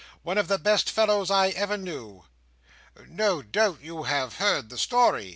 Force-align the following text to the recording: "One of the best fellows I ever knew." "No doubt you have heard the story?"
"One 0.23 0.39
of 0.39 0.47
the 0.47 0.57
best 0.57 0.89
fellows 0.89 1.29
I 1.29 1.49
ever 1.49 1.77
knew." 1.77 2.25
"No 3.07 3.43
doubt 3.43 3.81
you 3.81 4.01
have 4.05 4.37
heard 4.37 4.69
the 4.69 4.77
story?" 4.79 5.29